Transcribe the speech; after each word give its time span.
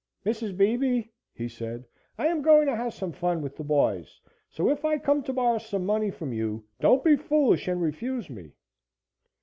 "Mrs. 0.25 0.57
Beebe," 0.57 1.09
he 1.31 1.47
said, 1.47 1.85
"I 2.17 2.25
am 2.25 2.41
going 2.41 2.65
to 2.65 2.75
have 2.75 2.91
some 2.95 3.11
fun 3.11 3.43
with 3.43 3.55
the 3.57 3.63
boys. 3.63 4.19
So 4.49 4.71
if 4.71 4.83
I 4.83 4.97
come 4.97 5.21
to 5.21 5.31
borrow 5.31 5.59
some 5.59 5.85
money 5.85 6.09
from 6.09 6.33
you, 6.33 6.65
don't 6.79 7.03
be 7.03 7.15
foolish 7.15 7.67
and 7.67 7.79
refuse 7.79 8.27
me." 8.27 8.53